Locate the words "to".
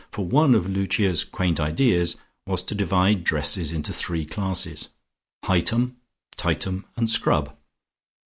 2.63-2.73